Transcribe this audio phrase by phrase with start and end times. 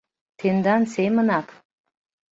[0.39, 1.47] —Тендан семынак.